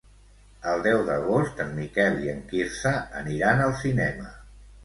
[0.71, 4.35] El deu d'agost en Miquel i en Quirze aniran al cinema.